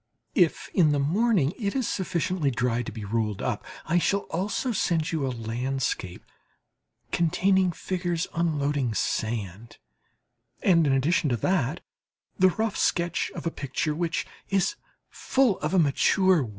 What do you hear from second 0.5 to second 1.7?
in the morning